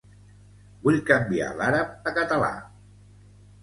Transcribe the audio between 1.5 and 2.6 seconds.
l'àrab a català.